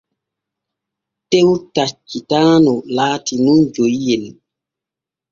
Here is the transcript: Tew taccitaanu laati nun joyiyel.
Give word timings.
Tew 1.29 1.49
taccitaanu 1.73 2.73
laati 2.95 3.33
nun 3.43 3.59
joyiyel. 3.73 4.23